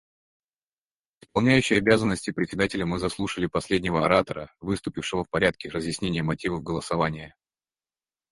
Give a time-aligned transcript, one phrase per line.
[1.21, 7.35] Исполняющий обязанности Председателя: Мы заслушали последнего оратора, выступившего в порядке разъяснения мотивов голосования.